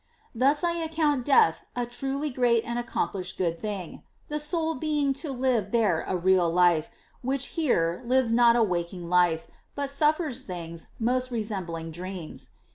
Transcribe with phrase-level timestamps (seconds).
[0.33, 5.31] Thus I account death a truly great and accomplished good thing; the soul being to
[5.31, 6.89] live there a real life,
[7.21, 9.45] which here lives not a waking life,
[9.75, 12.53] but suffers things most resembling dreams.